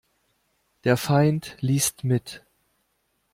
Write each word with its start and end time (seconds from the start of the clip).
Der 0.83 0.97
Feind 0.97 1.57
liest 1.61 2.03
mit. 2.03 2.43